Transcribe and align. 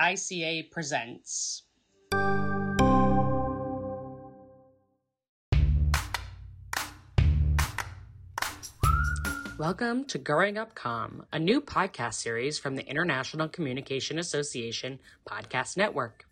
ICA 0.00 0.70
presents. 0.70 1.62
Welcome 9.58 10.04
to 10.06 10.18
Growing 10.18 10.58
Up 10.58 10.74
Com, 10.74 11.24
a 11.32 11.38
new 11.38 11.62
podcast 11.62 12.14
series 12.14 12.58
from 12.58 12.76
the 12.76 12.86
International 12.86 13.48
Communication 13.48 14.18
Association 14.18 14.98
Podcast 15.26 15.78
Network. 15.78 16.26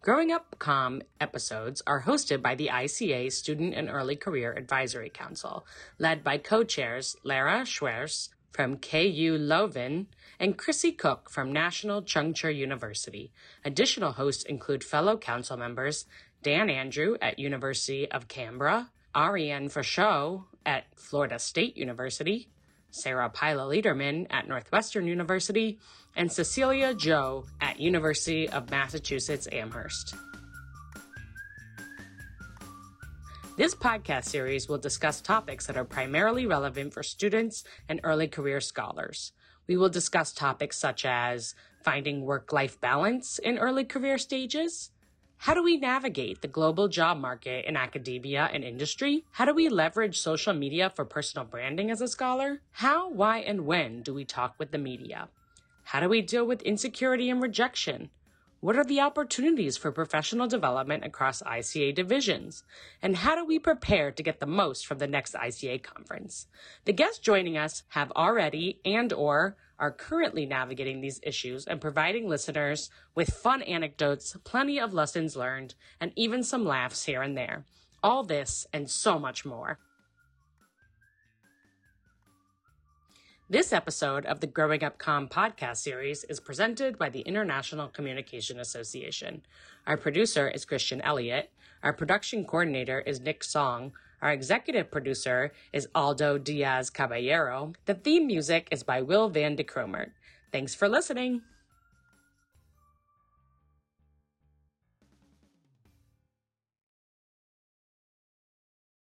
Growing 0.00 0.32
Up 0.32 0.56
Com 0.58 1.02
episodes 1.20 1.82
are 1.86 2.02
hosted 2.02 2.40
by 2.40 2.54
the 2.54 2.70
ICA 2.72 3.30
Student 3.30 3.74
and 3.74 3.90
Early 3.90 4.16
Career 4.16 4.54
Advisory 4.54 5.10
Council, 5.10 5.66
led 5.98 6.24
by 6.24 6.38
co 6.38 6.64
chairs 6.64 7.16
Lara 7.22 7.66
Schreurs 7.66 8.30
from 8.52 8.76
KU 8.76 9.38
Leuven 9.38 10.06
and 10.38 10.56
Chrissy 10.56 10.92
Cook 10.92 11.30
from 11.30 11.52
National 11.52 12.02
Chung 12.02 12.34
Cheng 12.34 12.56
University. 12.56 13.32
Additional 13.64 14.12
hosts 14.12 14.44
include 14.44 14.84
fellow 14.84 15.16
council 15.16 15.56
members 15.56 16.06
Dan 16.42 16.68
Andrew 16.70 17.16
at 17.20 17.38
University 17.38 18.10
of 18.10 18.28
Canberra, 18.28 18.90
Ariane 19.14 19.68
Fachot 19.68 20.44
at 20.66 20.84
Florida 20.96 21.38
State 21.38 21.76
University, 21.76 22.48
Sarah 22.90 23.30
Pila 23.30 23.62
Leiderman 23.62 24.26
at 24.30 24.48
Northwestern 24.48 25.06
University, 25.06 25.78
and 26.16 26.30
Cecilia 26.30 26.94
Joe 26.94 27.46
at 27.60 27.80
University 27.80 28.48
of 28.48 28.70
Massachusetts 28.70 29.48
Amherst. 29.50 30.14
This 33.62 33.76
podcast 33.76 34.24
series 34.24 34.68
will 34.68 34.78
discuss 34.78 35.20
topics 35.20 35.68
that 35.68 35.76
are 35.76 35.84
primarily 35.84 36.46
relevant 36.46 36.92
for 36.92 37.04
students 37.04 37.62
and 37.88 38.00
early 38.02 38.26
career 38.26 38.60
scholars. 38.60 39.30
We 39.68 39.76
will 39.76 39.88
discuss 39.88 40.32
topics 40.32 40.76
such 40.76 41.04
as 41.04 41.54
finding 41.84 42.22
work 42.22 42.52
life 42.52 42.80
balance 42.80 43.38
in 43.38 43.58
early 43.58 43.84
career 43.84 44.18
stages, 44.18 44.90
how 45.36 45.54
do 45.54 45.62
we 45.62 45.76
navigate 45.76 46.42
the 46.42 46.48
global 46.48 46.88
job 46.88 47.18
market 47.18 47.64
in 47.64 47.76
academia 47.76 48.50
and 48.52 48.64
industry? 48.64 49.26
How 49.30 49.44
do 49.44 49.54
we 49.54 49.68
leverage 49.68 50.18
social 50.18 50.54
media 50.54 50.90
for 50.92 51.04
personal 51.04 51.46
branding 51.46 51.88
as 51.92 52.00
a 52.00 52.08
scholar? 52.08 52.62
How, 52.72 53.10
why, 53.10 53.38
and 53.38 53.64
when 53.64 54.02
do 54.02 54.12
we 54.12 54.24
talk 54.24 54.56
with 54.58 54.72
the 54.72 54.78
media? 54.78 55.28
How 55.84 56.00
do 56.00 56.08
we 56.08 56.20
deal 56.20 56.44
with 56.44 56.62
insecurity 56.62 57.30
and 57.30 57.40
rejection? 57.40 58.10
What 58.62 58.76
are 58.76 58.84
the 58.84 59.00
opportunities 59.00 59.76
for 59.76 59.90
professional 59.90 60.46
development 60.46 61.04
across 61.04 61.42
ICA 61.42 61.92
divisions? 61.96 62.62
And 63.02 63.16
how 63.16 63.34
do 63.34 63.44
we 63.44 63.58
prepare 63.58 64.12
to 64.12 64.22
get 64.22 64.38
the 64.38 64.46
most 64.46 64.86
from 64.86 64.98
the 64.98 65.08
next 65.08 65.34
ICA 65.34 65.82
conference? 65.82 66.46
The 66.84 66.92
guests 66.92 67.18
joining 67.18 67.58
us 67.58 67.82
have 67.88 68.12
already 68.12 68.78
and 68.84 69.12
or 69.12 69.56
are 69.80 69.90
currently 69.90 70.46
navigating 70.46 71.00
these 71.00 71.18
issues 71.24 71.66
and 71.66 71.80
providing 71.80 72.28
listeners 72.28 72.88
with 73.16 73.34
fun 73.34 73.62
anecdotes, 73.62 74.36
plenty 74.44 74.78
of 74.78 74.94
lessons 74.94 75.34
learned, 75.34 75.74
and 76.00 76.12
even 76.14 76.44
some 76.44 76.64
laughs 76.64 77.06
here 77.06 77.20
and 77.20 77.36
there. 77.36 77.64
All 78.00 78.22
this 78.22 78.68
and 78.72 78.88
so 78.88 79.18
much 79.18 79.44
more. 79.44 79.80
This 83.52 83.70
episode 83.70 84.24
of 84.24 84.40
the 84.40 84.46
Growing 84.46 84.82
Up 84.82 84.96
Com 84.96 85.28
podcast 85.28 85.76
series 85.76 86.24
is 86.24 86.40
presented 86.40 86.96
by 86.96 87.10
the 87.10 87.20
International 87.20 87.86
Communication 87.86 88.58
Association. 88.58 89.42
Our 89.86 89.98
producer 89.98 90.48
is 90.48 90.64
Christian 90.64 91.02
Elliott. 91.02 91.50
Our 91.82 91.92
production 91.92 92.46
coordinator 92.46 93.00
is 93.00 93.20
Nick 93.20 93.44
Song. 93.44 93.92
Our 94.22 94.32
executive 94.32 94.90
producer 94.90 95.52
is 95.70 95.86
Aldo 95.94 96.38
Diaz 96.38 96.88
Caballero. 96.88 97.74
The 97.84 97.92
theme 97.92 98.26
music 98.26 98.68
is 98.70 98.84
by 98.84 99.02
Will 99.02 99.28
Van 99.28 99.54
de 99.54 99.64
Kromert. 99.64 100.12
Thanks 100.50 100.74
for 100.74 100.88
listening. 100.88 101.42